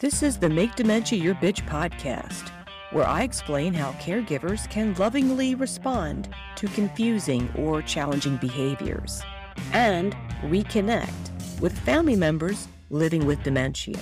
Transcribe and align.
This 0.00 0.22
is 0.22 0.38
the 0.38 0.48
Make 0.48 0.76
Dementia 0.76 1.22
Your 1.22 1.34
Bitch 1.34 1.60
podcast, 1.68 2.48
where 2.90 3.06
I 3.06 3.22
explain 3.22 3.74
how 3.74 3.92
caregivers 4.00 4.66
can 4.70 4.94
lovingly 4.94 5.54
respond 5.54 6.30
to 6.56 6.68
confusing 6.68 7.52
or 7.54 7.82
challenging 7.82 8.38
behaviors 8.38 9.20
and 9.74 10.16
reconnect 10.44 11.60
with 11.60 11.78
family 11.80 12.16
members 12.16 12.66
living 12.88 13.26
with 13.26 13.42
dementia. 13.42 14.00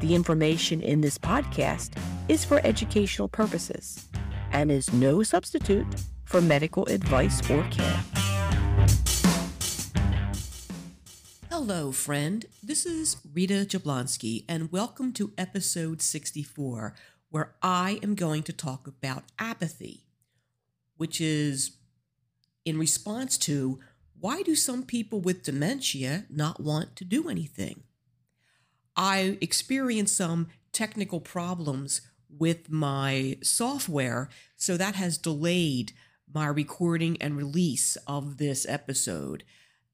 The 0.00 0.14
information 0.14 0.80
in 0.80 1.02
this 1.02 1.18
podcast 1.18 1.90
is 2.30 2.46
for 2.46 2.62
educational 2.64 3.28
purposes 3.28 4.08
and 4.50 4.72
is 4.72 4.94
no 4.94 5.22
substitute 5.22 5.94
for 6.24 6.40
medical 6.40 6.86
advice 6.86 7.38
or 7.50 7.62
care. 7.64 8.21
Hello, 11.64 11.92
friend. 11.92 12.44
This 12.60 12.84
is 12.84 13.18
Rita 13.32 13.64
Jablonski, 13.64 14.44
and 14.48 14.72
welcome 14.72 15.12
to 15.12 15.32
episode 15.38 16.02
64, 16.02 16.92
where 17.30 17.54
I 17.62 18.00
am 18.02 18.16
going 18.16 18.42
to 18.42 18.52
talk 18.52 18.88
about 18.88 19.22
apathy, 19.38 20.02
which 20.96 21.20
is 21.20 21.76
in 22.64 22.80
response 22.80 23.38
to 23.38 23.78
why 24.18 24.42
do 24.42 24.56
some 24.56 24.82
people 24.82 25.20
with 25.20 25.44
dementia 25.44 26.24
not 26.28 26.58
want 26.58 26.96
to 26.96 27.04
do 27.04 27.28
anything? 27.28 27.84
I 28.96 29.38
experienced 29.40 30.16
some 30.16 30.48
technical 30.72 31.20
problems 31.20 32.00
with 32.28 32.70
my 32.72 33.38
software, 33.40 34.30
so 34.56 34.76
that 34.76 34.96
has 34.96 35.16
delayed 35.16 35.92
my 36.34 36.48
recording 36.48 37.22
and 37.22 37.36
release 37.36 37.94
of 38.08 38.38
this 38.38 38.66
episode. 38.68 39.44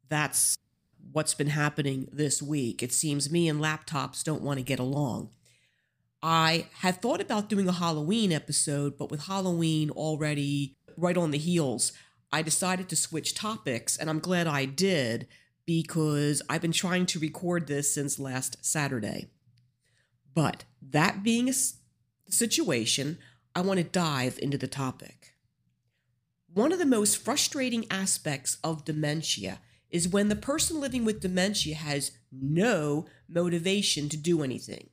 That's 0.08 0.56
what's 1.12 1.34
been 1.34 1.48
happening 1.48 2.08
this 2.12 2.42
week. 2.42 2.82
It 2.82 2.92
seems 2.92 3.30
me 3.30 3.48
and 3.48 3.60
laptops 3.60 4.22
don't 4.22 4.42
want 4.42 4.58
to 4.58 4.64
get 4.64 4.78
along. 4.78 5.30
I 6.22 6.66
had 6.80 7.00
thought 7.00 7.20
about 7.20 7.48
doing 7.48 7.68
a 7.68 7.72
Halloween 7.72 8.32
episode, 8.32 8.98
but 8.98 9.10
with 9.10 9.26
Halloween 9.26 9.90
already 9.90 10.76
right 10.96 11.16
on 11.16 11.30
the 11.30 11.38
heels, 11.38 11.92
I 12.32 12.42
decided 12.42 12.88
to 12.88 12.96
switch 12.96 13.34
topics, 13.34 13.96
and 13.96 14.10
I'm 14.10 14.18
glad 14.18 14.46
I 14.46 14.64
did 14.64 15.28
because 15.64 16.42
I've 16.48 16.62
been 16.62 16.72
trying 16.72 17.06
to 17.06 17.18
record 17.18 17.66
this 17.66 17.94
since 17.94 18.18
last 18.18 18.64
Saturday. 18.64 19.28
But 20.34 20.64
that 20.82 21.22
being 21.22 21.48
a 21.48 21.52
situation, 22.30 23.18
I 23.54 23.60
want 23.60 23.78
to 23.78 23.84
dive 23.84 24.38
into 24.42 24.58
the 24.58 24.66
topic. 24.66 25.34
One 26.52 26.72
of 26.72 26.78
the 26.78 26.86
most 26.86 27.18
frustrating 27.18 27.86
aspects 27.90 28.58
of 28.64 28.84
dementia 28.84 29.60
is 29.90 30.08
when 30.08 30.28
the 30.28 30.36
person 30.36 30.80
living 30.80 31.04
with 31.04 31.20
dementia 31.20 31.74
has 31.74 32.12
no 32.30 33.06
motivation 33.28 34.08
to 34.08 34.16
do 34.16 34.42
anything. 34.42 34.90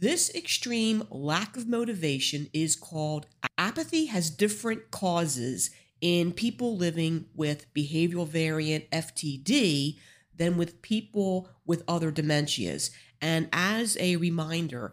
This 0.00 0.32
extreme 0.34 1.02
lack 1.10 1.56
of 1.56 1.66
motivation 1.66 2.48
is 2.52 2.76
called 2.76 3.26
apathy, 3.56 4.06
has 4.06 4.30
different 4.30 4.90
causes 4.90 5.70
in 6.00 6.32
people 6.32 6.76
living 6.76 7.26
with 7.34 7.72
behavioral 7.74 8.26
variant 8.26 8.88
FTD 8.90 9.98
than 10.36 10.56
with 10.56 10.82
people 10.82 11.48
with 11.66 11.82
other 11.88 12.12
dementias. 12.12 12.90
And 13.20 13.48
as 13.52 13.96
a 13.98 14.16
reminder, 14.16 14.92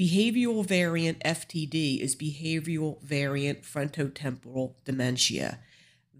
behavioral 0.00 0.64
variant 0.64 1.20
FTD 1.20 2.00
is 2.00 2.16
behavioral 2.16 3.02
variant 3.02 3.62
frontotemporal 3.62 4.74
dementia 4.84 5.58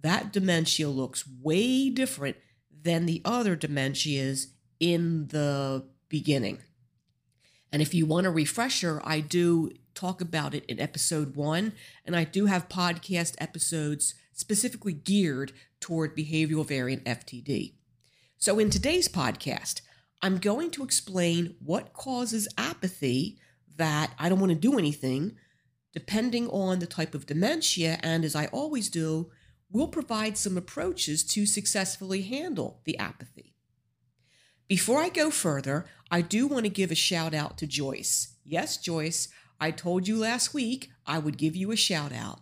that 0.07 0.33
dementia 0.33 0.89
looks 0.89 1.25
way 1.43 1.91
different 1.91 2.37
than 2.83 3.07
the 3.07 3.21
other 3.25 3.57
dementias 3.57 4.47
in 4.79 5.27
the 5.29 5.85
beginning. 6.09 6.59
And 7.73 7.83
if 7.83 7.93
you 7.93 8.07
want 8.07 8.27
a 8.27 8.31
refresher, 8.31 9.03
I 9.05 9.21
do 9.21 9.71
talk 9.95 10.21
about 10.21 10.55
it 10.55 10.65
in 10.67 10.79
episode 10.79 11.35
one, 11.35 11.73
and 12.05 12.15
I 12.15 12.25
do 12.25 12.47
have 12.47 12.69
podcast 12.69 13.35
episodes 13.39 14.15
specifically 14.33 14.93
geared 14.93 15.53
toward 15.81 16.17
behavioral 16.17 16.67
variant 16.67 17.05
FTD. 17.05 17.75
So, 18.39 18.59
in 18.59 18.71
today's 18.71 19.09
podcast, 19.09 19.81
I'm 20.23 20.39
going 20.39 20.71
to 20.73 20.85
explain 20.85 21.57
what 21.59 21.93
causes 21.93 22.47
apathy 22.57 23.39
that 23.77 24.13
I 24.19 24.29
don't 24.29 24.41
want 24.41 24.53
to 24.53 24.59
do 24.59 24.79
anything, 24.79 25.37
depending 25.93 26.49
on 26.49 26.79
the 26.79 26.87
type 26.87 27.15
of 27.15 27.27
dementia, 27.27 27.99
and 28.03 28.25
as 28.25 28.37
I 28.37 28.47
always 28.47 28.89
do, 28.89 29.31
we'll 29.71 29.89
provide 29.89 30.39
some 30.39 30.57
approaches 30.57 31.25
to 31.25 31.47
successfully 31.47 32.23
handle 32.23 32.81
the 32.85 32.99
apathy. 32.99 33.55
Before 34.69 34.99
I 34.99 35.09
go 35.09 35.31
further, 35.31 35.87
I 36.11 36.21
do 36.23 36.47
want 36.47 36.65
to 36.65 36.71
give 36.71 36.91
a 36.91 36.97
shout 36.97 37.35
out 37.35 37.57
to 37.59 37.67
Joyce. 37.67 38.35
Yes, 38.45 38.77
Joyce, 38.77 39.29
I 39.61 39.71
told 39.71 40.09
you 40.09 40.19
last 40.19 40.53
week 40.53 40.91
I 41.07 41.19
would 41.19 41.39
give 41.39 41.55
you 41.55 41.71
a 41.71 41.77
shout 41.77 42.13
out. 42.13 42.41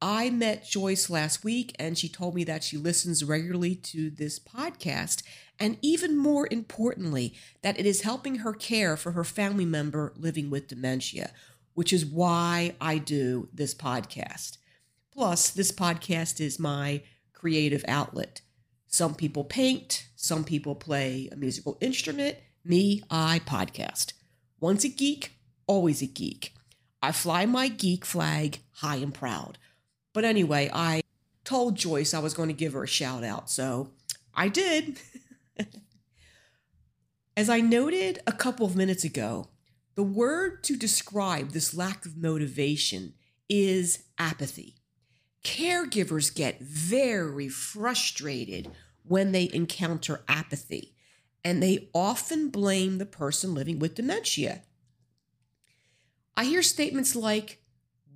I 0.00 0.30
met 0.30 0.64
Joyce 0.64 1.10
last 1.10 1.42
week 1.42 1.74
and 1.76 1.98
she 1.98 2.08
told 2.08 2.36
me 2.36 2.44
that 2.44 2.62
she 2.62 2.76
listens 2.76 3.24
regularly 3.24 3.74
to 3.74 4.10
this 4.10 4.38
podcast. 4.38 5.24
And 5.58 5.76
even 5.82 6.16
more 6.16 6.46
importantly, 6.52 7.34
that 7.62 7.78
it 7.80 7.86
is 7.86 8.02
helping 8.02 8.36
her 8.36 8.52
care 8.52 8.96
for 8.96 9.12
her 9.12 9.24
family 9.24 9.64
member 9.64 10.12
living 10.16 10.50
with 10.50 10.68
dementia, 10.68 11.32
which 11.74 11.92
is 11.92 12.06
why 12.06 12.76
I 12.80 12.98
do 12.98 13.48
this 13.52 13.74
podcast. 13.74 14.58
Plus, 15.18 15.50
this 15.50 15.72
podcast 15.72 16.40
is 16.40 16.60
my 16.60 17.02
creative 17.32 17.84
outlet. 17.88 18.40
Some 18.86 19.16
people 19.16 19.42
paint, 19.42 20.06
some 20.14 20.44
people 20.44 20.76
play 20.76 21.28
a 21.32 21.36
musical 21.36 21.76
instrument. 21.80 22.36
Me, 22.64 23.02
I 23.10 23.40
podcast. 23.44 24.12
Once 24.60 24.84
a 24.84 24.88
geek, 24.88 25.32
always 25.66 26.02
a 26.02 26.06
geek. 26.06 26.54
I 27.02 27.10
fly 27.10 27.46
my 27.46 27.66
geek 27.66 28.04
flag 28.04 28.60
high 28.74 28.98
and 28.98 29.12
proud. 29.12 29.58
But 30.12 30.24
anyway, 30.24 30.70
I 30.72 31.02
told 31.42 31.74
Joyce 31.74 32.14
I 32.14 32.20
was 32.20 32.32
going 32.34 32.48
to 32.48 32.54
give 32.54 32.74
her 32.74 32.84
a 32.84 32.86
shout 32.86 33.24
out, 33.24 33.50
so 33.50 33.90
I 34.32 34.46
did. 34.46 35.00
As 37.36 37.50
I 37.50 37.58
noted 37.58 38.20
a 38.24 38.30
couple 38.30 38.66
of 38.66 38.76
minutes 38.76 39.02
ago, 39.02 39.48
the 39.96 40.04
word 40.04 40.62
to 40.62 40.76
describe 40.76 41.50
this 41.50 41.74
lack 41.74 42.06
of 42.06 42.16
motivation 42.16 43.14
is 43.48 44.04
apathy. 44.16 44.77
Caregivers 45.44 46.34
get 46.34 46.60
very 46.60 47.48
frustrated 47.48 48.70
when 49.04 49.32
they 49.32 49.50
encounter 49.52 50.22
apathy, 50.28 50.94
and 51.44 51.62
they 51.62 51.88
often 51.94 52.50
blame 52.50 52.98
the 52.98 53.06
person 53.06 53.54
living 53.54 53.78
with 53.78 53.94
dementia. 53.94 54.62
I 56.36 56.44
hear 56.44 56.62
statements 56.62 57.16
like, 57.16 57.62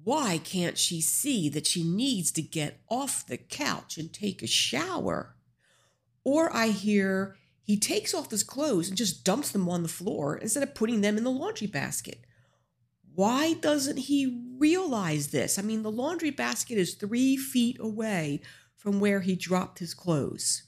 Why 0.04 0.38
can't 0.38 0.78
she 0.78 1.00
see 1.00 1.48
that 1.48 1.66
she 1.66 1.82
needs 1.82 2.30
to 2.32 2.42
get 2.42 2.80
off 2.88 3.26
the 3.26 3.36
couch 3.38 3.96
and 3.96 4.12
take 4.12 4.42
a 4.42 4.46
shower? 4.46 5.34
Or 6.24 6.54
I 6.54 6.68
hear, 6.68 7.36
He 7.62 7.78
takes 7.78 8.12
off 8.12 8.30
his 8.30 8.44
clothes 8.44 8.88
and 8.88 8.96
just 8.96 9.24
dumps 9.24 9.50
them 9.50 9.68
on 9.68 9.82
the 9.82 9.88
floor 9.88 10.36
instead 10.36 10.62
of 10.62 10.74
putting 10.74 11.00
them 11.00 11.16
in 11.16 11.24
the 11.24 11.30
laundry 11.30 11.66
basket. 11.66 12.24
Why 13.14 13.54
doesn't 13.54 13.98
he 13.98 14.42
realize 14.58 15.28
this? 15.28 15.58
I 15.58 15.62
mean, 15.62 15.82
the 15.82 15.90
laundry 15.90 16.30
basket 16.30 16.78
is 16.78 16.94
three 16.94 17.36
feet 17.36 17.76
away 17.78 18.40
from 18.76 19.00
where 19.00 19.20
he 19.20 19.36
dropped 19.36 19.78
his 19.80 19.94
clothes. 19.94 20.64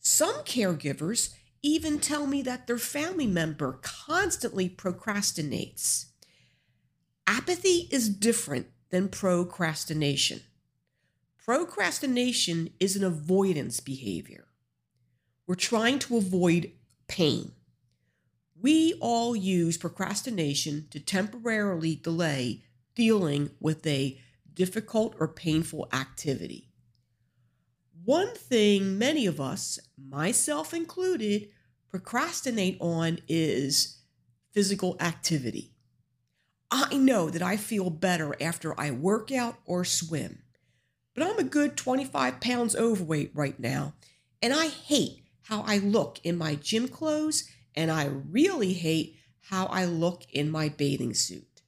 Some 0.00 0.44
caregivers 0.44 1.34
even 1.62 1.98
tell 1.98 2.26
me 2.26 2.42
that 2.42 2.66
their 2.66 2.78
family 2.78 3.26
member 3.26 3.78
constantly 3.82 4.68
procrastinates. 4.68 6.06
Apathy 7.26 7.88
is 7.90 8.08
different 8.08 8.66
than 8.90 9.08
procrastination. 9.08 10.40
Procrastination 11.44 12.70
is 12.80 12.96
an 12.96 13.04
avoidance 13.04 13.80
behavior. 13.80 14.46
We're 15.46 15.54
trying 15.54 15.98
to 16.00 16.16
avoid 16.16 16.72
pain. 17.08 17.52
We 18.62 18.94
all 19.00 19.34
use 19.34 19.78
procrastination 19.78 20.88
to 20.90 21.00
temporarily 21.00 21.94
delay 21.96 22.64
dealing 22.94 23.50
with 23.58 23.86
a 23.86 24.20
difficult 24.52 25.14
or 25.18 25.28
painful 25.28 25.88
activity. 25.92 26.68
One 28.04 28.34
thing 28.34 28.98
many 28.98 29.26
of 29.26 29.40
us, 29.40 29.78
myself 29.96 30.74
included, 30.74 31.48
procrastinate 31.88 32.76
on 32.80 33.20
is 33.28 33.98
physical 34.52 34.96
activity. 35.00 35.72
I 36.70 36.96
know 36.96 37.30
that 37.30 37.42
I 37.42 37.56
feel 37.56 37.88
better 37.88 38.34
after 38.42 38.78
I 38.78 38.90
work 38.90 39.32
out 39.32 39.56
or 39.64 39.84
swim, 39.84 40.42
but 41.14 41.26
I'm 41.26 41.38
a 41.38 41.44
good 41.44 41.76
25 41.76 42.40
pounds 42.40 42.76
overweight 42.76 43.30
right 43.34 43.58
now, 43.58 43.94
and 44.42 44.52
I 44.52 44.68
hate 44.68 45.24
how 45.42 45.62
I 45.62 45.78
look 45.78 46.20
in 46.22 46.36
my 46.36 46.54
gym 46.54 46.88
clothes 46.88 47.44
and 47.74 47.90
I 47.90 48.06
really 48.06 48.72
hate 48.72 49.16
how 49.48 49.66
I 49.66 49.84
look 49.84 50.24
in 50.30 50.50
my 50.50 50.68
bathing 50.68 51.14
suit. 51.14 51.62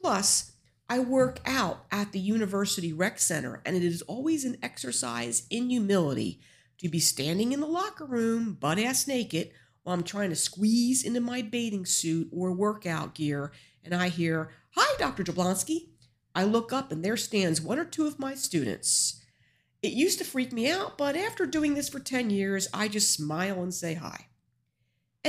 Plus, 0.00 0.52
I 0.88 1.00
work 1.00 1.40
out 1.44 1.84
at 1.90 2.12
the 2.12 2.18
University 2.18 2.92
Rec 2.92 3.18
Center, 3.18 3.60
and 3.66 3.76
it 3.76 3.84
is 3.84 4.02
always 4.02 4.44
an 4.44 4.56
exercise 4.62 5.46
in 5.50 5.68
humility 5.68 6.40
to 6.78 6.88
be 6.88 7.00
standing 7.00 7.52
in 7.52 7.60
the 7.60 7.66
locker 7.66 8.06
room, 8.06 8.54
butt 8.54 8.78
ass 8.78 9.06
naked, 9.06 9.50
while 9.82 9.94
I'm 9.94 10.02
trying 10.02 10.30
to 10.30 10.36
squeeze 10.36 11.02
into 11.02 11.20
my 11.20 11.42
bathing 11.42 11.84
suit 11.84 12.28
or 12.32 12.52
workout 12.52 13.14
gear, 13.14 13.52
and 13.82 13.94
I 13.94 14.08
hear, 14.08 14.50
Hi, 14.72 14.96
Dr. 14.98 15.24
Jablonski. 15.24 15.88
I 16.34 16.44
look 16.44 16.72
up 16.72 16.92
and 16.92 17.04
there 17.04 17.16
stands 17.16 17.60
one 17.60 17.78
or 17.78 17.84
two 17.84 18.06
of 18.06 18.18
my 18.18 18.34
students. 18.34 19.20
It 19.82 19.92
used 19.92 20.18
to 20.18 20.24
freak 20.24 20.52
me 20.52 20.70
out, 20.70 20.98
but 20.98 21.16
after 21.16 21.46
doing 21.46 21.74
this 21.74 21.88
for 21.88 22.00
10 22.00 22.30
years, 22.30 22.68
I 22.72 22.88
just 22.88 23.12
smile 23.12 23.62
and 23.62 23.72
say 23.74 23.94
hi. 23.94 24.26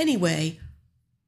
Anyway, 0.00 0.58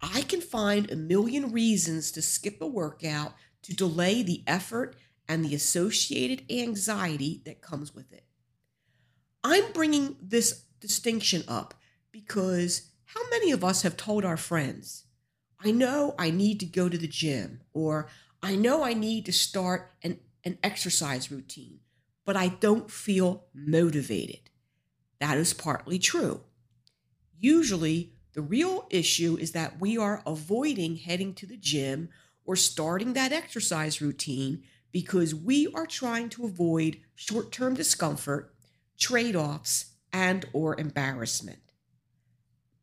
I 0.00 0.22
can 0.22 0.40
find 0.40 0.90
a 0.90 0.96
million 0.96 1.52
reasons 1.52 2.10
to 2.12 2.22
skip 2.22 2.62
a 2.62 2.66
workout 2.66 3.34
to 3.64 3.76
delay 3.76 4.22
the 4.22 4.42
effort 4.46 4.96
and 5.28 5.44
the 5.44 5.54
associated 5.54 6.50
anxiety 6.50 7.42
that 7.44 7.60
comes 7.60 7.94
with 7.94 8.10
it. 8.14 8.24
I'm 9.44 9.72
bringing 9.72 10.16
this 10.22 10.62
distinction 10.80 11.44
up 11.46 11.74
because 12.12 12.92
how 13.04 13.20
many 13.28 13.52
of 13.52 13.62
us 13.62 13.82
have 13.82 13.98
told 13.98 14.24
our 14.24 14.38
friends, 14.38 15.04
I 15.62 15.70
know 15.70 16.14
I 16.18 16.30
need 16.30 16.58
to 16.60 16.66
go 16.66 16.88
to 16.88 16.96
the 16.96 17.06
gym, 17.06 17.60
or 17.74 18.08
I 18.42 18.56
know 18.56 18.84
I 18.84 18.94
need 18.94 19.26
to 19.26 19.34
start 19.34 19.92
an, 20.02 20.18
an 20.44 20.56
exercise 20.62 21.30
routine, 21.30 21.80
but 22.24 22.38
I 22.38 22.48
don't 22.48 22.90
feel 22.90 23.44
motivated? 23.52 24.48
That 25.20 25.36
is 25.36 25.52
partly 25.52 25.98
true. 25.98 26.40
Usually, 27.38 28.14
the 28.34 28.42
real 28.42 28.86
issue 28.90 29.36
is 29.38 29.52
that 29.52 29.80
we 29.80 29.98
are 29.98 30.22
avoiding 30.26 30.96
heading 30.96 31.34
to 31.34 31.46
the 31.46 31.56
gym 31.56 32.08
or 32.44 32.56
starting 32.56 33.12
that 33.12 33.32
exercise 33.32 34.00
routine 34.00 34.62
because 34.90 35.34
we 35.34 35.68
are 35.74 35.86
trying 35.86 36.28
to 36.30 36.44
avoid 36.44 36.98
short-term 37.14 37.74
discomfort, 37.74 38.54
trade-offs, 38.98 39.92
and 40.12 40.46
or 40.52 40.78
embarrassment. 40.78 41.60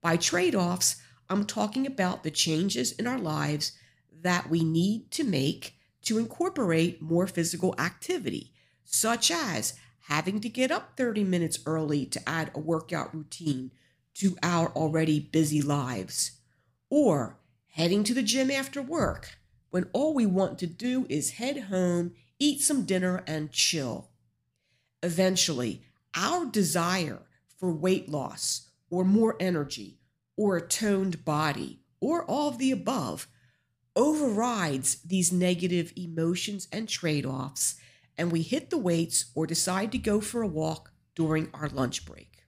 By 0.01 0.17
trade-offs, 0.17 0.97
I'm 1.29 1.45
talking 1.45 1.85
about 1.85 2.23
the 2.23 2.31
changes 2.31 2.91
in 2.91 3.05
our 3.05 3.19
lives 3.19 3.73
that 4.21 4.49
we 4.49 4.63
need 4.63 5.11
to 5.11 5.23
make 5.23 5.75
to 6.03 6.17
incorporate 6.17 7.01
more 7.01 7.27
physical 7.27 7.75
activity, 7.77 8.53
such 8.83 9.29
as 9.29 9.73
having 10.07 10.39
to 10.41 10.49
get 10.49 10.71
up 10.71 10.97
30 10.97 11.23
minutes 11.23 11.59
early 11.65 12.05
to 12.07 12.29
add 12.29 12.49
a 12.55 12.59
workout 12.59 13.13
routine 13.13 13.71
to 14.19 14.37
our 14.43 14.67
already 14.69 15.19
busy 15.19 15.61
lives, 15.61 16.31
or 16.89 17.39
heading 17.67 18.03
to 18.03 18.13
the 18.13 18.23
gym 18.23 18.51
after 18.51 18.81
work 18.81 19.37
when 19.69 19.89
all 19.93 20.13
we 20.13 20.25
want 20.25 20.59
to 20.59 20.67
do 20.67 21.05
is 21.09 21.31
head 21.31 21.63
home, 21.63 22.11
eat 22.37 22.61
some 22.61 22.83
dinner, 22.83 23.23
and 23.25 23.51
chill. 23.51 24.09
Eventually, 25.01 25.83
our 26.15 26.45
desire 26.45 27.21
for 27.57 27.71
weight 27.71 28.09
loss 28.09 28.69
or 28.89 29.05
more 29.05 29.37
energy 29.39 29.99
or 30.35 30.57
a 30.57 30.67
toned 30.67 31.23
body 31.23 31.79
or 32.01 32.25
all 32.25 32.49
of 32.49 32.57
the 32.57 32.71
above 32.71 33.27
overrides 33.95 34.95
these 35.03 35.31
negative 35.31 35.93
emotions 35.95 36.67
and 36.71 36.89
trade 36.89 37.25
offs, 37.25 37.75
and 38.17 38.31
we 38.31 38.41
hit 38.41 38.69
the 38.69 38.77
weights 38.77 39.31
or 39.35 39.45
decide 39.45 39.91
to 39.91 39.97
go 39.97 40.19
for 40.19 40.41
a 40.41 40.47
walk 40.47 40.91
during 41.15 41.49
our 41.53 41.69
lunch 41.69 42.05
break. 42.05 42.38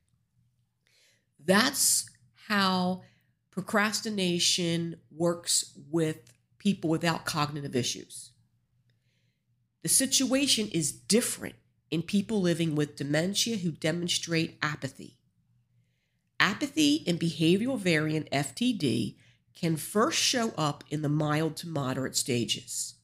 That's 1.46 2.10
how 2.48 3.04
procrastination 3.52 4.98
works 5.10 5.78
with 5.90 6.34
people 6.58 6.90
without 6.90 7.26
cognitive 7.26 7.76
issues. 7.76 8.32
The 9.84 9.90
situation 9.90 10.68
is 10.70 10.92
different 10.92 11.56
in 11.90 12.04
people 12.04 12.42
living 12.42 12.76
with 12.76 12.96
dementia 12.96 13.58
who 13.58 13.72
demonstrate 13.72 14.58
apathy. 14.62 15.18
Apathy 16.40 16.96
in 16.96 17.18
behavioral 17.18 17.78
variant 17.78 18.30
FTD 18.32 19.16
can 19.54 19.76
first 19.76 20.18
show 20.18 20.54
up 20.58 20.84
in 20.90 21.02
the 21.02 21.10
mild 21.10 21.56
to 21.58 21.68
moderate 21.68 22.16
stages. 22.16 22.96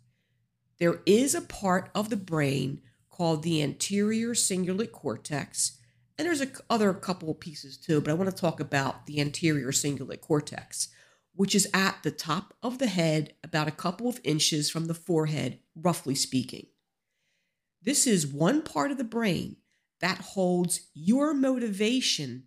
There 0.80 1.02
is 1.06 1.36
a 1.36 1.42
part 1.42 1.90
of 1.94 2.10
the 2.10 2.18
brain 2.18 2.82
called 3.10 3.44
the 3.44 3.62
anterior 3.64 4.30
cingulate 4.30 4.92
cortex, 4.92 5.77
and 6.18 6.26
there's 6.26 6.42
a 6.42 6.50
other 6.70 6.94
couple 6.94 7.30
of 7.30 7.40
pieces 7.40 7.78
too, 7.78 8.02
but 8.02 8.12
I 8.12 8.16
want 8.16 8.30
to 8.30 8.36
talk 8.36 8.60
about 8.60 9.06
the 9.06 9.22
anterior 9.22 9.72
cingulate 9.72 10.22
cortex, 10.22 10.90
which 11.36 11.54
is 11.54 11.70
at 11.74 12.02
the 12.04 12.12
top 12.12 12.56
of 12.64 12.80
the 12.80 12.88
head, 12.88 13.34
about 13.44 13.68
a 13.68 13.72
couple 13.72 14.10
of 14.10 14.20
inches 14.24 14.70
from 14.70 14.86
the 14.86 14.94
forehead, 14.94 15.60
roughly 15.76 16.16
speaking. 16.16 16.68
This 17.84 18.08
is 18.08 18.26
one 18.26 18.64
part 18.64 18.92
of 18.92 18.98
the 18.98 19.04
brain 19.04 19.58
that 20.02 20.18
holds 20.20 20.88
your 20.94 21.34
motivation 21.34 22.46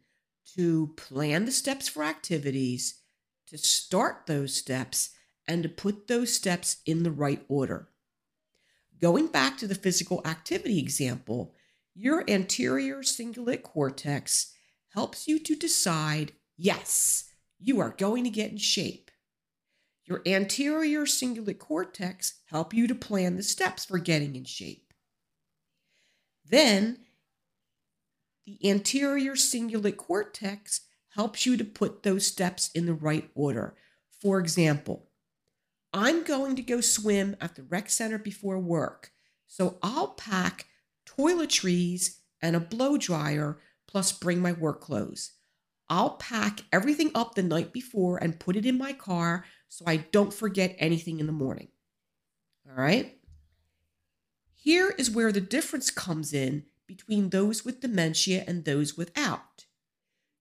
to 0.56 0.94
plan 0.96 1.44
the 1.44 1.52
steps 1.52 1.88
for 1.88 2.02
activities, 2.02 3.00
to 3.46 3.56
start 3.56 4.26
those 4.26 4.54
steps, 4.54 5.10
and 5.46 5.62
to 5.62 5.68
put 5.68 6.08
those 6.08 6.32
steps 6.32 6.78
in 6.86 7.02
the 7.02 7.10
right 7.10 7.44
order. 7.48 7.88
Going 9.00 9.28
back 9.28 9.56
to 9.58 9.66
the 9.66 9.74
physical 9.74 10.20
activity 10.24 10.78
example, 10.78 11.54
your 12.00 12.24
anterior 12.28 13.02
cingulate 13.02 13.62
cortex 13.62 14.54
helps 14.94 15.28
you 15.28 15.38
to 15.38 15.54
decide 15.54 16.32
yes, 16.56 17.30
you 17.58 17.78
are 17.78 17.94
going 17.98 18.24
to 18.24 18.30
get 18.30 18.50
in 18.50 18.56
shape. 18.56 19.10
Your 20.06 20.22
anterior 20.24 21.02
cingulate 21.02 21.58
cortex 21.58 22.40
help 22.46 22.72
you 22.72 22.86
to 22.88 22.94
plan 22.94 23.36
the 23.36 23.42
steps 23.42 23.84
for 23.84 23.98
getting 23.98 24.34
in 24.34 24.44
shape. 24.44 24.94
Then 26.46 27.00
the 28.46 28.58
anterior 28.64 29.34
cingulate 29.34 29.98
cortex 29.98 30.80
helps 31.10 31.44
you 31.44 31.58
to 31.58 31.64
put 31.64 32.02
those 32.02 32.26
steps 32.26 32.70
in 32.74 32.86
the 32.86 32.94
right 32.94 33.28
order. 33.34 33.76
For 34.22 34.40
example, 34.40 35.10
I'm 35.92 36.24
going 36.24 36.56
to 36.56 36.62
go 36.62 36.80
swim 36.80 37.36
at 37.42 37.56
the 37.56 37.62
rec 37.62 37.90
center 37.90 38.16
before 38.16 38.58
work, 38.58 39.10
so 39.46 39.76
I'll 39.82 40.14
pack 40.14 40.64
toiletries 41.18 42.18
and 42.40 42.56
a 42.56 42.60
blow 42.60 42.96
dryer 42.96 43.58
plus 43.86 44.12
bring 44.12 44.40
my 44.40 44.52
work 44.52 44.80
clothes. 44.80 45.32
I'll 45.88 46.10
pack 46.10 46.60
everything 46.72 47.10
up 47.14 47.34
the 47.34 47.42
night 47.42 47.72
before 47.72 48.16
and 48.18 48.38
put 48.38 48.56
it 48.56 48.64
in 48.64 48.78
my 48.78 48.92
car 48.92 49.44
so 49.68 49.84
I 49.86 49.96
don't 49.96 50.32
forget 50.32 50.76
anything 50.78 51.18
in 51.18 51.26
the 51.26 51.32
morning. 51.32 51.68
All 52.68 52.76
right? 52.76 53.18
Here 54.54 54.94
is 54.96 55.10
where 55.10 55.32
the 55.32 55.40
difference 55.40 55.90
comes 55.90 56.32
in 56.32 56.64
between 56.86 57.30
those 57.30 57.64
with 57.64 57.80
dementia 57.80 58.44
and 58.46 58.64
those 58.64 58.96
without. 58.96 59.64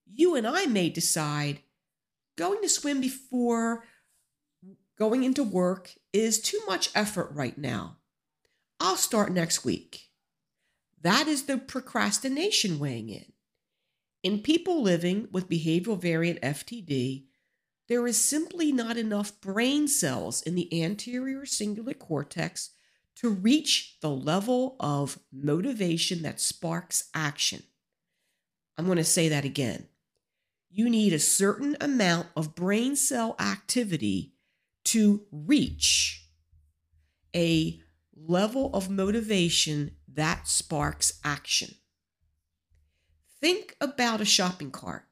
You 0.06 0.36
and 0.36 0.46
I 0.46 0.66
may 0.66 0.88
decide 0.88 1.60
going 2.36 2.62
to 2.62 2.68
swim 2.68 3.00
before 3.00 3.84
going 4.98 5.24
into 5.24 5.42
work 5.42 5.94
is 6.12 6.40
too 6.40 6.60
much 6.66 6.90
effort 6.94 7.30
right 7.32 7.56
now. 7.56 7.96
I'll 8.78 8.96
start 8.96 9.32
next 9.32 9.64
week. 9.64 10.09
That 11.02 11.28
is 11.28 11.44
the 11.44 11.58
procrastination 11.58 12.78
weighing 12.78 13.08
in. 13.08 13.32
In 14.22 14.40
people 14.40 14.82
living 14.82 15.28
with 15.32 15.48
behavioral 15.48 16.00
variant 16.00 16.40
FTD, 16.42 17.24
there 17.88 18.06
is 18.06 18.22
simply 18.22 18.70
not 18.70 18.96
enough 18.96 19.40
brain 19.40 19.88
cells 19.88 20.42
in 20.42 20.54
the 20.54 20.82
anterior 20.82 21.40
cingulate 21.40 21.98
cortex 21.98 22.70
to 23.16 23.30
reach 23.30 23.98
the 24.00 24.10
level 24.10 24.76
of 24.78 25.18
motivation 25.32 26.22
that 26.22 26.40
sparks 26.40 27.08
action. 27.14 27.62
I'm 28.78 28.86
going 28.86 28.98
to 28.98 29.04
say 29.04 29.28
that 29.28 29.44
again. 29.44 29.88
You 30.70 30.88
need 30.88 31.12
a 31.12 31.18
certain 31.18 31.76
amount 31.80 32.28
of 32.36 32.54
brain 32.54 32.94
cell 32.94 33.34
activity 33.40 34.34
to 34.86 35.26
reach 35.32 36.28
a 37.34 37.80
level 38.14 38.70
of 38.74 38.88
motivation 38.88 39.96
that 40.14 40.48
sparks 40.48 41.20
action. 41.24 41.74
Think 43.40 43.76
about 43.80 44.20
a 44.20 44.26
shopping 44.26 44.70
cart. 44.70 45.04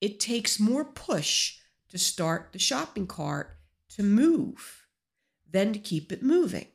It 0.00 0.20
takes 0.20 0.60
more 0.60 0.84
push 0.84 1.58
to 1.88 1.98
start 1.98 2.50
the 2.52 2.58
shopping 2.58 3.06
cart 3.06 3.56
to 3.90 4.02
move 4.02 4.86
than 5.50 5.72
to 5.72 5.78
keep 5.78 6.12
it 6.12 6.22
moving. 6.22 6.66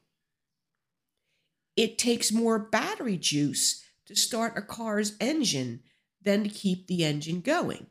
It 1.76 1.98
takes 1.98 2.32
more 2.32 2.58
battery 2.58 3.18
juice 3.18 3.84
to 4.06 4.16
start 4.16 4.58
a 4.58 4.62
car's 4.62 5.16
engine 5.20 5.82
than 6.22 6.44
to 6.44 6.50
keep 6.50 6.88
the 6.88 7.06
engine 7.06 7.42
going, 7.42 7.88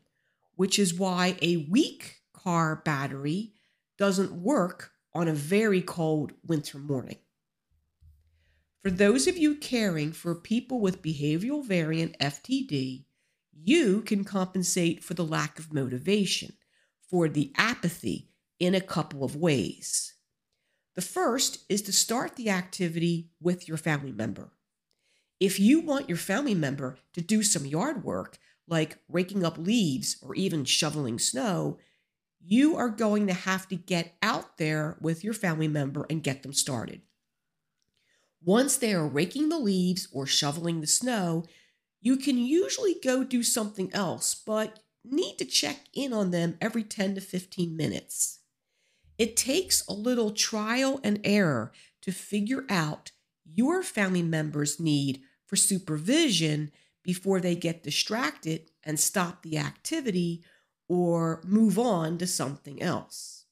which 0.55 0.77
is 0.77 0.93
why 0.93 1.37
a 1.41 1.67
weak 1.69 2.17
car 2.33 2.81
battery 2.83 3.53
doesn't 3.97 4.31
work 4.31 4.91
on 5.13 5.27
a 5.27 5.33
very 5.33 5.81
cold 5.81 6.33
winter 6.45 6.77
morning. 6.77 7.17
For 8.81 8.89
those 8.89 9.27
of 9.27 9.37
you 9.37 9.55
caring 9.55 10.13
for 10.13 10.33
people 10.33 10.79
with 10.79 11.01
behavioral 11.01 11.65
variant 11.65 12.17
FTD, 12.19 13.03
you 13.51 14.01
can 14.01 14.23
compensate 14.23 15.03
for 15.03 15.15
the 15.15 15.25
lack 15.25 15.59
of 15.59 15.73
motivation, 15.73 16.53
for 17.09 17.27
the 17.27 17.51
apathy, 17.57 18.29
in 18.57 18.75
a 18.75 18.81
couple 18.81 19.23
of 19.23 19.35
ways. 19.35 20.13
The 20.95 21.01
first 21.01 21.65
is 21.69 21.81
to 21.83 21.93
start 21.93 22.35
the 22.35 22.49
activity 22.49 23.31
with 23.41 23.67
your 23.67 23.77
family 23.77 24.11
member. 24.11 24.51
If 25.39 25.59
you 25.59 25.81
want 25.81 26.09
your 26.09 26.17
family 26.17 26.55
member 26.55 26.97
to 27.13 27.21
do 27.21 27.43
some 27.43 27.65
yard 27.65 28.03
work, 28.03 28.37
like 28.67 28.99
raking 29.09 29.43
up 29.43 29.57
leaves 29.57 30.17
or 30.21 30.35
even 30.35 30.63
shoveling 30.65 31.19
snow, 31.19 31.79
you 32.41 32.77
are 32.77 32.89
going 32.89 33.27
to 33.27 33.33
have 33.33 33.67
to 33.69 33.75
get 33.75 34.15
out 34.21 34.57
there 34.57 34.97
with 35.01 35.23
your 35.23 35.33
family 35.33 35.67
member 35.67 36.05
and 36.09 36.23
get 36.23 36.43
them 36.43 36.53
started. 36.53 37.01
Once 38.43 38.77
they 38.77 38.93
are 38.93 39.07
raking 39.07 39.49
the 39.49 39.59
leaves 39.59 40.07
or 40.11 40.25
shoveling 40.25 40.81
the 40.81 40.87
snow, 40.87 41.43
you 42.01 42.15
can 42.15 42.37
usually 42.37 42.95
go 43.03 43.23
do 43.23 43.43
something 43.43 43.93
else, 43.93 44.33
but 44.33 44.79
need 45.03 45.37
to 45.37 45.45
check 45.45 45.87
in 45.93 46.13
on 46.13 46.31
them 46.31 46.57
every 46.61 46.83
10 46.83 47.15
to 47.15 47.21
15 47.21 47.75
minutes. 47.75 48.39
It 49.17 49.35
takes 49.35 49.85
a 49.87 49.93
little 49.93 50.31
trial 50.31 50.99
and 51.03 51.19
error 51.23 51.73
to 52.01 52.11
figure 52.11 52.65
out 52.69 53.11
your 53.43 53.83
family 53.83 54.23
member's 54.23 54.79
need 54.79 55.21
for 55.45 55.55
supervision 55.55 56.71
before 57.03 57.41
they 57.41 57.55
get 57.55 57.83
distracted 57.83 58.69
and 58.83 58.99
stop 58.99 59.41
the 59.41 59.57
activity 59.57 60.43
or 60.87 61.41
move 61.45 61.77
on 61.77 62.17
to 62.17 62.27
something 62.27 62.81
else. 62.81 63.45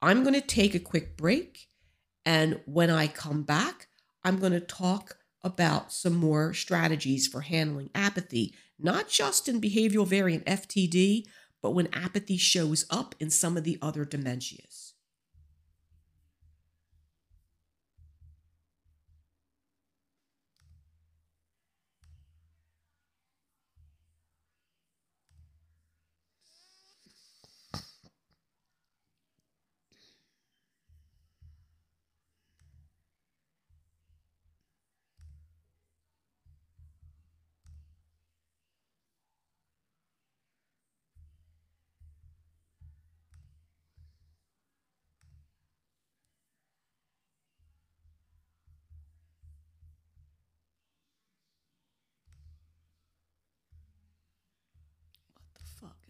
I'm 0.00 0.22
going 0.22 0.34
to 0.34 0.40
take 0.40 0.74
a 0.74 0.80
quick 0.80 1.16
break, 1.16 1.68
and 2.24 2.60
when 2.66 2.90
I 2.90 3.06
come 3.06 3.42
back, 3.42 3.88
I'm 4.22 4.38
going 4.38 4.52
to 4.52 4.60
talk 4.60 5.18
about 5.42 5.92
some 5.92 6.14
more 6.14 6.54
strategies 6.54 7.26
for 7.26 7.42
handling 7.42 7.90
apathy, 7.94 8.54
not 8.78 9.08
just 9.08 9.48
in 9.48 9.60
behavioral 9.60 10.06
variant 10.06 10.46
FTD, 10.46 11.24
but 11.60 11.72
when 11.72 11.88
apathy 11.92 12.36
shows 12.36 12.86
up 12.90 13.14
in 13.20 13.30
some 13.30 13.56
of 13.56 13.64
the 13.64 13.78
other 13.82 14.04
dementias. 14.04 14.83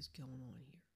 Is 0.04 0.10
going 0.18 0.40
on 0.46 0.54
here? 0.60 0.93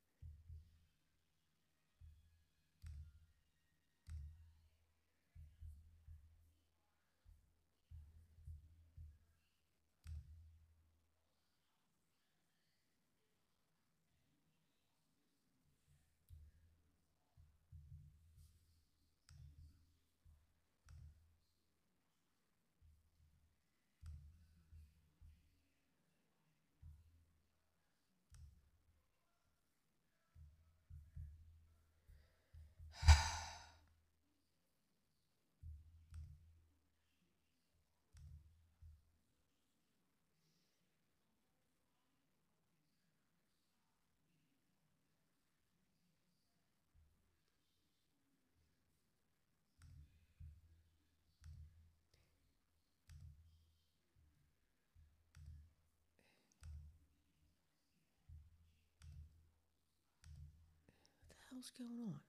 Hell's 61.58 61.72
going 61.76 62.00
on? 62.06 62.20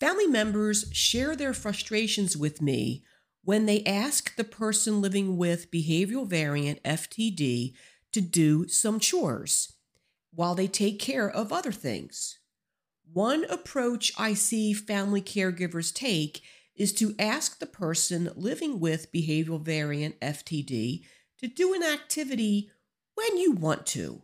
Family 0.00 0.26
members 0.26 0.86
share 0.92 1.36
their 1.36 1.54
frustrations 1.54 2.36
with 2.36 2.60
me 2.60 3.04
when 3.44 3.66
they 3.66 3.84
ask 3.84 4.34
the 4.36 4.44
person 4.44 5.00
living 5.00 5.36
with 5.36 5.70
behavioral 5.70 6.26
variant 6.26 6.82
FTD 6.82 7.74
to 8.12 8.20
do 8.20 8.66
some 8.68 8.98
chores 8.98 9.74
while 10.32 10.54
they 10.54 10.66
take 10.66 10.98
care 10.98 11.28
of 11.28 11.52
other 11.52 11.72
things. 11.72 12.38
One 13.12 13.44
approach 13.44 14.12
I 14.18 14.34
see 14.34 14.72
family 14.72 15.22
caregivers 15.22 15.94
take 15.94 16.42
is 16.74 16.92
to 16.94 17.14
ask 17.18 17.58
the 17.58 17.66
person 17.66 18.30
living 18.34 18.80
with 18.80 19.12
behavioral 19.12 19.60
variant 19.60 20.18
FTD 20.20 21.04
to 21.38 21.46
do 21.46 21.74
an 21.74 21.82
activity 21.82 22.70
when 23.14 23.36
you 23.36 23.52
want 23.52 23.86
to. 23.86 24.22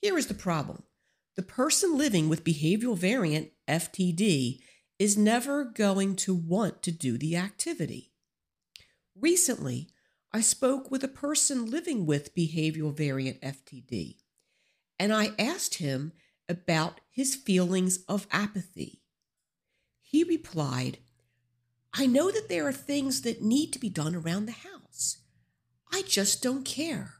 Here 0.00 0.16
is 0.16 0.28
the 0.28 0.34
problem 0.34 0.84
the 1.36 1.42
person 1.42 1.96
living 1.96 2.28
with 2.28 2.44
behavioral 2.44 2.96
variant 2.96 3.50
FTD 3.66 4.60
is 5.00 5.16
never 5.16 5.64
going 5.64 6.14
to 6.14 6.34
want 6.34 6.82
to 6.82 6.92
do 6.92 7.16
the 7.16 7.34
activity. 7.34 8.12
Recently, 9.18 9.88
I 10.30 10.42
spoke 10.42 10.90
with 10.90 11.02
a 11.02 11.08
person 11.08 11.70
living 11.70 12.04
with 12.04 12.34
behavioral 12.34 12.94
variant 12.94 13.40
FTD, 13.40 14.16
and 14.98 15.10
I 15.10 15.30
asked 15.38 15.76
him 15.76 16.12
about 16.50 17.00
his 17.08 17.34
feelings 17.34 18.04
of 18.10 18.26
apathy. 18.30 19.00
He 20.02 20.22
replied, 20.22 20.98
I 21.94 22.04
know 22.06 22.30
that 22.30 22.50
there 22.50 22.68
are 22.68 22.72
things 22.72 23.22
that 23.22 23.40
need 23.40 23.72
to 23.72 23.78
be 23.78 23.88
done 23.88 24.14
around 24.14 24.44
the 24.44 24.52
house. 24.52 25.22
I 25.90 26.02
just 26.02 26.42
don't 26.42 26.64
care. 26.64 27.14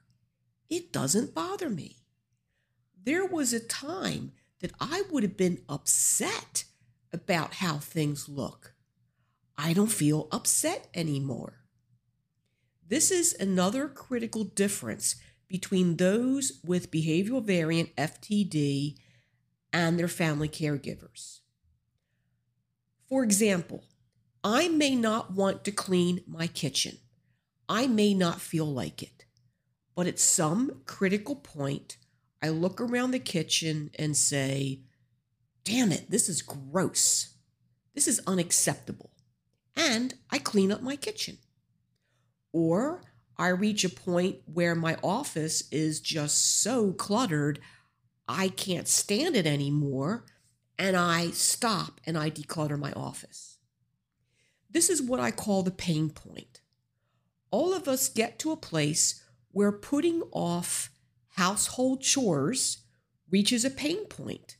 It 0.68 0.92
doesn't 0.92 1.34
bother 1.34 1.70
me. 1.70 1.96
There 3.02 3.24
was 3.24 3.54
a 3.54 3.58
time 3.58 4.32
that 4.60 4.72
I 4.78 5.04
would 5.10 5.22
have 5.22 5.38
been 5.38 5.62
upset 5.66 6.64
about 7.12 7.54
how 7.54 7.78
things 7.78 8.28
look. 8.28 8.74
I 9.56 9.72
don't 9.72 9.92
feel 9.92 10.28
upset 10.32 10.88
anymore. 10.94 11.60
This 12.86 13.10
is 13.10 13.34
another 13.38 13.88
critical 13.88 14.44
difference 14.44 15.16
between 15.48 15.96
those 15.96 16.60
with 16.64 16.90
behavioral 16.90 17.44
variant 17.44 17.94
FTD 17.96 18.96
and 19.72 19.98
their 19.98 20.08
family 20.08 20.48
caregivers. 20.48 21.40
For 23.08 23.22
example, 23.24 23.84
I 24.42 24.68
may 24.68 24.94
not 24.94 25.32
want 25.32 25.64
to 25.64 25.72
clean 25.72 26.22
my 26.26 26.46
kitchen. 26.46 26.98
I 27.68 27.86
may 27.86 28.14
not 28.14 28.40
feel 28.40 28.64
like 28.66 29.02
it. 29.02 29.24
But 29.94 30.06
at 30.06 30.18
some 30.18 30.82
critical 30.86 31.36
point, 31.36 31.96
I 32.42 32.48
look 32.48 32.80
around 32.80 33.10
the 33.10 33.18
kitchen 33.18 33.90
and 33.98 34.16
say, 34.16 34.80
damn 35.64 35.92
it, 35.92 36.10
this 36.10 36.28
is 36.28 36.42
gross. 36.42 37.34
This 37.94 38.08
is 38.08 38.20
unacceptable. 38.26 39.10
And 39.76 40.14
I 40.30 40.38
clean 40.38 40.72
up 40.72 40.82
my 40.82 40.96
kitchen. 40.96 41.38
Or 42.52 43.02
I 43.36 43.48
reach 43.48 43.84
a 43.84 43.88
point 43.88 44.36
where 44.46 44.74
my 44.74 44.96
office 45.02 45.68
is 45.70 46.00
just 46.00 46.62
so 46.62 46.92
cluttered, 46.92 47.60
I 48.28 48.48
can't 48.48 48.88
stand 48.88 49.36
it 49.36 49.46
anymore. 49.46 50.26
And 50.78 50.96
I 50.96 51.30
stop 51.30 52.00
and 52.06 52.16
I 52.16 52.30
declutter 52.30 52.78
my 52.78 52.92
office. 52.92 53.58
This 54.70 54.88
is 54.88 55.02
what 55.02 55.20
I 55.20 55.30
call 55.30 55.62
the 55.62 55.70
pain 55.70 56.10
point. 56.10 56.60
All 57.50 57.74
of 57.74 57.88
us 57.88 58.08
get 58.08 58.38
to 58.38 58.52
a 58.52 58.56
place 58.56 59.22
where 59.50 59.72
putting 59.72 60.22
off 60.32 60.90
household 61.36 62.02
chores 62.02 62.84
reaches 63.30 63.64
a 63.64 63.70
pain 63.70 64.06
point 64.06 64.56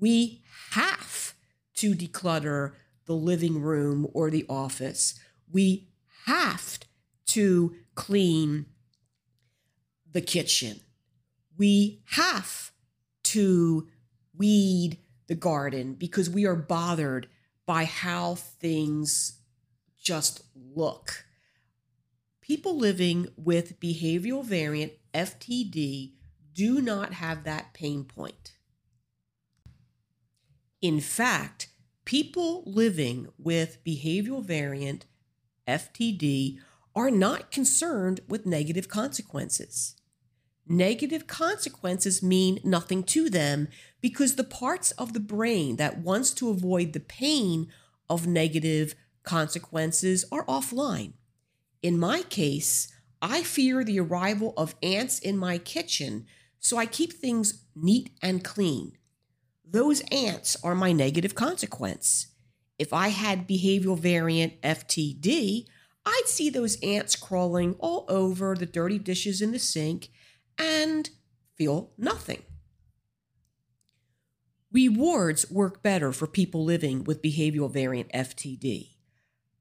we 0.00 0.42
have 0.72 1.34
to 1.74 1.94
declutter 1.94 2.72
the 3.06 3.14
living 3.14 3.60
room 3.60 4.08
or 4.12 4.30
the 4.30 4.46
office. 4.48 5.18
We 5.50 5.88
have 6.26 6.78
to 7.26 7.74
clean 7.94 8.66
the 10.10 10.20
kitchen. 10.20 10.80
We 11.56 12.02
have 12.12 12.72
to 13.24 13.88
weed 14.36 14.98
the 15.26 15.34
garden 15.34 15.94
because 15.94 16.30
we 16.30 16.46
are 16.46 16.56
bothered 16.56 17.28
by 17.66 17.84
how 17.84 18.34
things 18.34 19.38
just 20.02 20.42
look. 20.54 21.24
People 22.40 22.76
living 22.76 23.28
with 23.36 23.78
behavioral 23.78 24.44
variant 24.44 24.92
FTD 25.14 26.14
do 26.52 26.80
not 26.80 27.12
have 27.12 27.44
that 27.44 27.74
pain 27.74 28.04
point. 28.04 28.52
In 30.80 31.00
fact, 31.00 31.68
people 32.06 32.62
living 32.64 33.28
with 33.36 33.84
behavioral 33.84 34.42
variant 34.42 35.04
FTD 35.68 36.58
are 36.94 37.10
not 37.10 37.50
concerned 37.50 38.20
with 38.26 38.46
negative 38.46 38.88
consequences. 38.88 39.94
Negative 40.66 41.26
consequences 41.26 42.22
mean 42.22 42.60
nothing 42.64 43.02
to 43.04 43.28
them 43.28 43.68
because 44.00 44.36
the 44.36 44.44
parts 44.44 44.92
of 44.92 45.12
the 45.12 45.20
brain 45.20 45.76
that 45.76 45.98
wants 45.98 46.30
to 46.32 46.48
avoid 46.48 46.92
the 46.92 47.00
pain 47.00 47.68
of 48.08 48.26
negative 48.26 48.94
consequences 49.22 50.24
are 50.32 50.46
offline. 50.46 51.12
In 51.82 51.98
my 51.98 52.22
case, 52.22 52.88
I 53.20 53.42
fear 53.42 53.84
the 53.84 54.00
arrival 54.00 54.54
of 54.56 54.74
ants 54.82 55.18
in 55.18 55.36
my 55.36 55.58
kitchen, 55.58 56.26
so 56.58 56.78
I 56.78 56.86
keep 56.86 57.12
things 57.12 57.64
neat 57.74 58.10
and 58.22 58.42
clean. 58.42 58.96
Those 59.72 60.00
ants 60.10 60.56
are 60.64 60.74
my 60.74 60.90
negative 60.90 61.36
consequence. 61.36 62.26
If 62.78 62.92
I 62.92 63.08
had 63.08 63.46
behavioral 63.46 63.98
variant 63.98 64.60
FTD, 64.62 65.66
I'd 66.04 66.22
see 66.26 66.50
those 66.50 66.76
ants 66.82 67.14
crawling 67.14 67.74
all 67.78 68.04
over 68.08 68.56
the 68.56 68.66
dirty 68.66 68.98
dishes 68.98 69.40
in 69.40 69.52
the 69.52 69.60
sink 69.60 70.08
and 70.58 71.08
feel 71.56 71.92
nothing. 71.96 72.42
Rewards 74.72 75.50
work 75.50 75.82
better 75.82 76.12
for 76.12 76.26
people 76.26 76.64
living 76.64 77.04
with 77.04 77.22
behavioral 77.22 77.70
variant 77.70 78.10
FTD. 78.12 78.96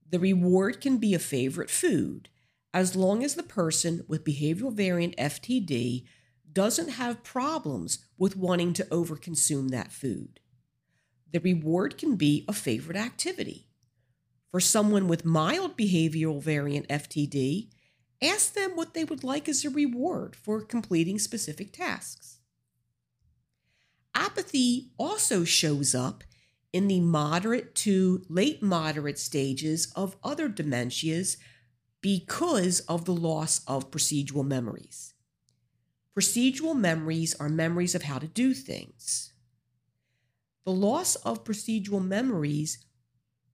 The 0.10 0.19
reward 0.19 0.82
can 0.82 0.98
be 0.98 1.13
a 1.13 1.19
favorite 1.19 1.69
food 1.69 2.30
as 2.74 2.95
long 2.95 3.24
as 3.24 3.36
the 3.36 3.43
person 3.43 4.06
with 4.08 4.24
behavioral 4.24 4.74
variant 4.74 5.15
FTD 5.17 6.06
doesn't 6.53 6.89
have 6.89 7.23
problems 7.23 7.99
with 8.17 8.35
wanting 8.35 8.73
to 8.73 8.85
overconsume 8.85 9.69
that 9.69 9.91
food. 9.91 10.39
The 11.31 11.39
reward 11.39 11.97
can 11.97 12.15
be 12.15 12.45
a 12.47 12.53
favorite 12.53 12.97
activity. 12.97 13.67
For 14.51 14.59
someone 14.59 15.07
with 15.07 15.25
mild 15.25 15.77
behavioral 15.77 16.41
variant 16.41 16.88
FTD, 16.88 17.69
ask 18.21 18.53
them 18.53 18.71
what 18.75 18.93
they 18.93 19.03
would 19.03 19.23
like 19.23 19.47
as 19.47 19.63
a 19.63 19.69
reward 19.69 20.35
for 20.35 20.62
completing 20.62 21.19
specific 21.19 21.71
tasks. 21.71 22.39
Apathy 24.15 24.91
also 24.97 25.43
shows 25.43 25.93
up 25.93 26.23
in 26.73 26.88
the 26.88 26.99
moderate 26.99 27.75
to 27.75 28.23
late 28.27 28.62
moderate 28.62 29.19
stages 29.19 29.91
of 29.95 30.17
other 30.23 30.49
dementias 30.49 31.38
because 32.01 32.79
of 32.81 33.05
the 33.05 33.13
loss 33.13 33.62
of 33.67 33.91
procedural 33.91 34.45
memories. 34.45 35.13
Procedural 36.19 36.75
memories 36.75 37.34
are 37.36 37.47
memories 37.47 37.95
of 37.95 38.03
how 38.03 38.19
to 38.19 38.27
do 38.27 38.53
things. 38.53 39.32
The 40.65 40.73
loss 40.73 41.15
of 41.15 41.45
procedural 41.45 42.05
memories 42.05 42.86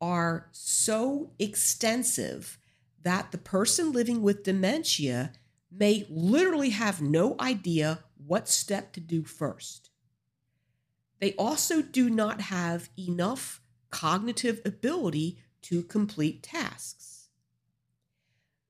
are 0.01 0.49
so 0.51 1.30
extensive 1.38 2.58
that 3.04 3.32
the 3.32 3.38
person 3.38 3.91
living 3.91 4.23
with 4.23 4.41
dementia 4.41 5.34
may 5.71 6.08
literally 6.10 6.71
have 6.71 7.04
no 7.04 7.36
idea 7.39 7.99
what 8.17 8.49
step 8.49 8.93
to 8.93 8.99
do 8.99 9.23
first. 9.23 9.91
They 11.19 11.34
also 11.34 11.84
do 11.84 12.10
not 12.10 12.41
have 12.41 12.89
enough 12.97 13.62
cognitive 13.91 14.60
ability 14.65 15.38
to 15.62 15.84
complete 15.84 16.41
tasks. 16.41 17.30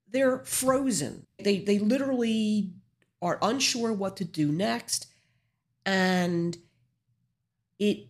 They're 0.10 0.44
frozen. 0.44 1.28
They, 1.40 1.60
they 1.60 1.80
literally 1.80 2.74
are 3.22 3.40
unsure 3.42 3.94
what 3.94 4.18
to 4.18 4.26
do 4.26 4.52
next. 4.52 5.08
And 5.86 6.58
it 7.80 8.08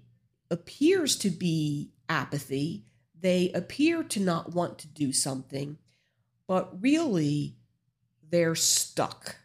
appears 0.49 1.15
to 1.17 1.29
be 1.29 1.91
apathy. 2.09 2.85
They 3.19 3.51
appear 3.51 4.03
to 4.03 4.19
not 4.19 4.53
want 4.53 4.77
to 4.79 4.87
do 4.87 5.11
something, 5.11 5.77
but 6.47 6.81
really 6.81 7.55
they're 8.29 8.55
stuck. 8.55 9.37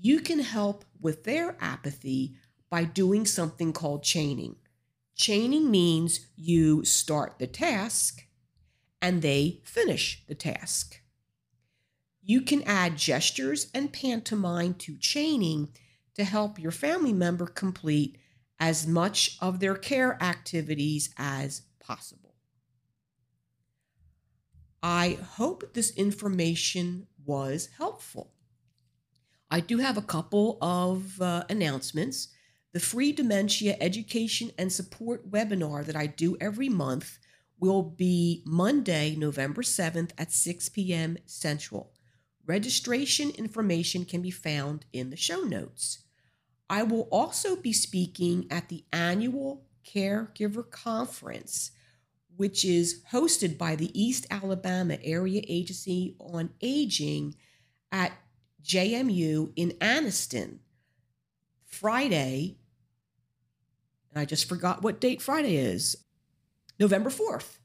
You 0.00 0.20
can 0.20 0.40
help 0.40 0.84
with 1.00 1.24
their 1.24 1.56
apathy 1.60 2.36
by 2.70 2.84
doing 2.84 3.26
something 3.26 3.72
called 3.72 4.02
chaining. 4.02 4.56
Chaining 5.14 5.70
means 5.70 6.26
you 6.36 6.84
start 6.84 7.38
the 7.38 7.46
task 7.46 8.26
and 9.00 9.22
they 9.22 9.60
finish 9.64 10.24
the 10.26 10.34
task. 10.34 11.00
You 12.28 12.42
can 12.42 12.62
add 12.64 12.98
gestures 12.98 13.68
and 13.72 13.90
pantomime 13.90 14.74
to 14.74 14.98
chaining 14.98 15.70
to 16.14 16.24
help 16.24 16.58
your 16.58 16.70
family 16.70 17.14
member 17.14 17.46
complete 17.46 18.18
as 18.60 18.86
much 18.86 19.38
of 19.40 19.60
their 19.60 19.74
care 19.74 20.22
activities 20.22 21.08
as 21.16 21.62
possible. 21.80 22.34
I 24.82 25.16
hope 25.36 25.72
this 25.72 25.90
information 25.96 27.06
was 27.24 27.70
helpful. 27.78 28.34
I 29.50 29.60
do 29.60 29.78
have 29.78 29.96
a 29.96 30.02
couple 30.02 30.58
of 30.60 31.22
uh, 31.22 31.44
announcements. 31.48 32.28
The 32.74 32.80
free 32.80 33.12
dementia 33.12 33.78
education 33.80 34.50
and 34.58 34.70
support 34.70 35.30
webinar 35.30 35.86
that 35.86 35.96
I 35.96 36.08
do 36.08 36.36
every 36.42 36.68
month 36.68 37.18
will 37.58 37.82
be 37.82 38.42
Monday, 38.44 39.16
November 39.16 39.62
7th 39.62 40.10
at 40.18 40.30
6 40.30 40.68
p.m. 40.68 41.16
Central. 41.24 41.94
Registration 42.48 43.30
information 43.36 44.06
can 44.06 44.22
be 44.22 44.30
found 44.30 44.86
in 44.90 45.10
the 45.10 45.16
show 45.16 45.42
notes. 45.42 46.04
I 46.70 46.82
will 46.82 47.06
also 47.12 47.56
be 47.56 47.74
speaking 47.74 48.46
at 48.50 48.70
the 48.70 48.84
annual 48.90 49.66
Caregiver 49.86 50.68
Conference, 50.70 51.72
which 52.36 52.64
is 52.64 53.02
hosted 53.12 53.58
by 53.58 53.76
the 53.76 53.90
East 53.98 54.26
Alabama 54.30 54.96
Area 55.04 55.42
Agency 55.46 56.16
on 56.18 56.48
Aging 56.62 57.34
at 57.92 58.12
JMU 58.64 59.52
in 59.54 59.72
Anniston, 59.72 60.60
Friday. 61.66 62.56
I 64.16 64.24
just 64.24 64.48
forgot 64.48 64.82
what 64.82 65.02
date 65.02 65.20
Friday 65.20 65.56
is. 65.56 65.98
November 66.80 67.10
4th. 67.10 67.58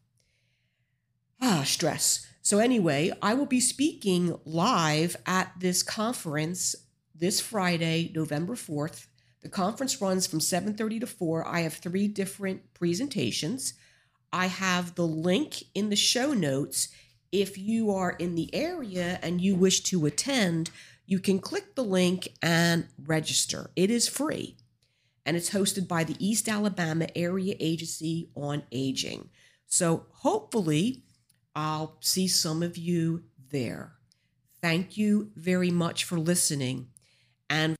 Ah, 1.41 1.63
stress. 1.63 2.27
So, 2.45 2.59
anyway, 2.59 3.09
I 3.21 3.35
will 3.35 3.45
be 3.45 3.61
speaking 3.61 4.37
live 4.43 5.15
at 5.25 5.53
this 5.57 5.81
conference 5.81 6.75
this 7.15 7.39
Friday, 7.39 8.11
November 8.13 8.55
4th. 8.55 9.07
The 9.43 9.47
conference 9.47 10.01
runs 10.01 10.27
from 10.27 10.41
7:30 10.41 10.99
to 10.99 11.07
4. 11.07 11.47
I 11.47 11.61
have 11.61 11.75
three 11.75 12.09
different 12.09 12.73
presentations. 12.73 13.75
I 14.33 14.47
have 14.47 14.95
the 14.95 15.07
link 15.07 15.63
in 15.73 15.89
the 15.89 15.95
show 15.95 16.33
notes. 16.33 16.89
If 17.31 17.57
you 17.57 17.91
are 17.91 18.11
in 18.11 18.35
the 18.35 18.53
area 18.53 19.19
and 19.23 19.39
you 19.39 19.55
wish 19.55 19.79
to 19.83 20.05
attend, 20.05 20.69
you 21.05 21.19
can 21.19 21.39
click 21.39 21.75
the 21.75 21.83
link 21.83 22.27
and 22.41 22.87
register. 22.97 23.71
It 23.77 23.89
is 23.89 24.09
free. 24.09 24.57
And 25.25 25.37
it's 25.37 25.51
hosted 25.51 25.87
by 25.87 26.03
the 26.03 26.17
East 26.19 26.49
Alabama 26.49 27.07
Area 27.15 27.55
Agency 27.61 28.31
on 28.35 28.63
Aging. 28.73 29.29
So 29.65 30.07
hopefully, 30.11 31.05
I'll 31.55 31.97
see 31.99 32.27
some 32.27 32.63
of 32.63 32.77
you 32.77 33.23
there. 33.49 33.93
Thank 34.61 34.97
you 34.97 35.31
very 35.35 35.71
much 35.71 36.03
for 36.03 36.19
listening 36.19 36.87
and 37.49 37.75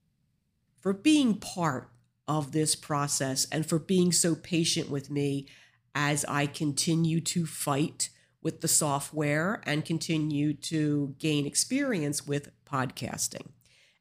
for 0.79 0.93
being 0.93 1.35
part 1.35 1.89
of 2.27 2.51
this 2.51 2.75
process 2.75 3.47
and 3.51 3.65
for 3.65 3.79
being 3.79 4.11
so 4.11 4.35
patient 4.35 4.89
with 4.89 5.09
me 5.09 5.47
as 5.95 6.25
I 6.25 6.45
continue 6.45 7.21
to 7.21 7.45
fight 7.45 8.09
with 8.41 8.61
the 8.61 8.67
software 8.67 9.61
and 9.65 9.85
continue 9.85 10.53
to 10.53 11.15
gain 11.17 11.45
experience 11.45 12.27
with 12.27 12.51
podcasting. 12.65 13.47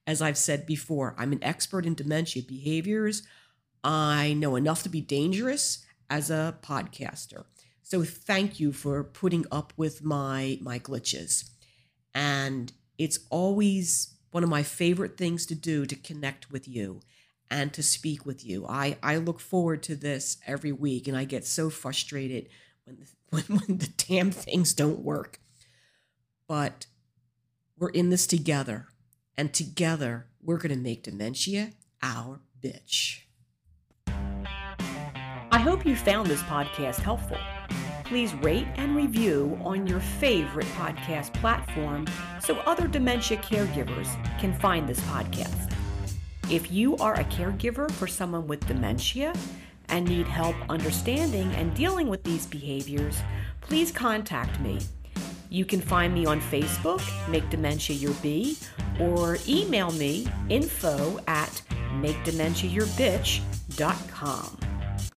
As 0.06 0.20
I've 0.20 0.38
said 0.38 0.66
before, 0.66 1.14
I'm 1.16 1.32
an 1.32 1.44
expert 1.44 1.86
in 1.86 1.94
dementia 1.94 2.42
behaviors. 2.42 3.22
I 3.84 4.32
know 4.34 4.56
enough 4.56 4.82
to 4.82 4.88
be 4.88 5.00
dangerous 5.00 5.84
as 6.10 6.30
a 6.30 6.58
podcaster. 6.62 7.44
So 7.92 8.02
thank 8.04 8.58
you 8.58 8.72
for 8.72 9.04
putting 9.04 9.44
up 9.52 9.74
with 9.76 10.02
my 10.02 10.56
my 10.62 10.78
glitches. 10.78 11.50
And 12.14 12.72
it's 12.96 13.18
always 13.28 14.14
one 14.30 14.42
of 14.42 14.48
my 14.48 14.62
favorite 14.62 15.18
things 15.18 15.44
to 15.44 15.54
do 15.54 15.84
to 15.84 15.94
connect 15.96 16.50
with 16.50 16.66
you 16.66 17.00
and 17.50 17.70
to 17.74 17.82
speak 17.82 18.24
with 18.24 18.46
you. 18.46 18.64
I, 18.66 18.96
I 19.02 19.16
look 19.16 19.40
forward 19.40 19.82
to 19.82 19.94
this 19.94 20.38
every 20.46 20.72
week 20.72 21.06
and 21.06 21.14
I 21.14 21.24
get 21.24 21.44
so 21.44 21.68
frustrated 21.68 22.48
when 22.86 22.96
the, 22.96 23.06
when, 23.28 23.60
when 23.60 23.76
the 23.76 23.92
damn 24.08 24.30
things 24.30 24.72
don't 24.72 25.00
work. 25.00 25.38
But 26.48 26.86
we're 27.78 27.90
in 27.90 28.08
this 28.08 28.26
together, 28.26 28.86
and 29.36 29.52
together 29.52 30.28
we're 30.40 30.56
going 30.56 30.74
to 30.74 30.82
make 30.82 31.02
dementia 31.02 31.72
our 32.02 32.40
bitch. 32.64 33.24
I 34.06 35.58
hope 35.58 35.84
you 35.84 35.94
found 35.94 36.28
this 36.28 36.42
podcast 36.44 36.96
helpful. 36.96 37.36
Please 38.12 38.34
rate 38.34 38.68
and 38.76 38.94
review 38.94 39.58
on 39.64 39.86
your 39.86 39.98
favorite 39.98 40.66
podcast 40.76 41.32
platform 41.32 42.06
so 42.42 42.58
other 42.66 42.86
dementia 42.86 43.38
caregivers 43.38 44.06
can 44.38 44.52
find 44.52 44.86
this 44.86 45.00
podcast. 45.00 45.72
If 46.50 46.70
you 46.70 46.94
are 46.98 47.18
a 47.18 47.24
caregiver 47.24 47.90
for 47.90 48.06
someone 48.06 48.46
with 48.46 48.66
dementia 48.66 49.32
and 49.88 50.06
need 50.06 50.26
help 50.26 50.56
understanding 50.68 51.50
and 51.54 51.74
dealing 51.74 52.08
with 52.08 52.22
these 52.22 52.44
behaviors, 52.44 53.18
please 53.62 53.90
contact 53.90 54.60
me. 54.60 54.80
You 55.48 55.64
can 55.64 55.80
find 55.80 56.12
me 56.12 56.26
on 56.26 56.38
Facebook, 56.38 57.00
Make 57.30 57.48
Dementia 57.48 57.96
Your 57.96 58.12
Bee, 58.20 58.58
or 59.00 59.38
email 59.48 59.90
me 59.90 60.26
info 60.50 61.18
at 61.26 61.62
makedementiayourbitch.com. 61.92 64.71